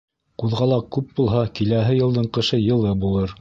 Ҡуҙғалаҡ 0.43 0.87
күп 0.97 1.13
булһа, 1.19 1.43
киләһе 1.59 1.99
йылдың 1.99 2.31
ҡышы 2.39 2.61
йылы 2.65 2.97
булыр. 3.07 3.29